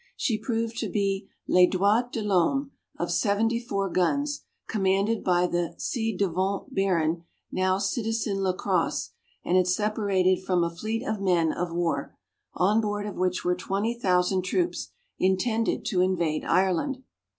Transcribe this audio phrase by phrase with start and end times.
[0.17, 6.17] She proved to be les Droits de L'Homme, of 74 guns, commanded by the ci
[6.17, 9.11] devant baron, now citizen La Crosse,
[9.45, 12.17] and had separated from a fleet of men of war,
[12.55, 17.03] on board of which were twenty thousand troops, intended to invade Ireland.